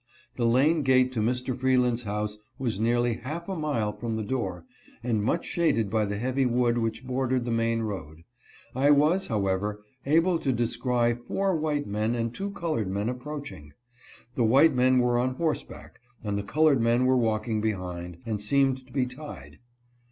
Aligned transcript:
The 0.35 0.47
lane 0.47 0.81
gate 0.81 1.11
to 1.11 1.19
Mr. 1.19 1.55
Freeland's 1.55 2.01
house 2.01 2.39
was 2.57 2.79
nearly 2.79 3.17
half 3.17 3.47
a 3.47 3.55
mile 3.55 3.95
from 3.95 4.15
the 4.15 4.23
door, 4.23 4.65
and 5.03 5.21
much 5.23 5.45
shaded 5.45 5.91
by 5.91 6.05
the 6.05 6.17
heavy 6.17 6.47
wood 6.47 6.79
which 6.79 7.05
bordered 7.05 7.45
the 7.45 7.51
main 7.51 7.81
road. 7.83 8.23
I 8.73 8.89
was, 8.89 9.27
how 9.27 9.45
ever, 9.45 9.83
able 10.07 10.39
to 10.39 10.51
descry 10.51 11.13
four 11.13 11.55
white 11.55 11.85
men 11.85 12.15
and 12.15 12.33
two 12.33 12.49
colored 12.49 12.87
men 12.89 13.09
approaching. 13.09 13.73
The 14.33 14.43
white 14.43 14.73
men 14.73 14.97
were 14.97 15.19
on 15.19 15.35
horseback, 15.35 15.99
and 16.23 16.35
the 16.35 16.41
colored 16.41 16.81
men 16.81 17.05
were 17.05 17.15
walking 17.15 17.61
behind, 17.61 18.17
and 18.25 18.41
seemed 18.41 18.83
to 18.87 18.91
be 18.91 19.05
tied. 19.05 19.59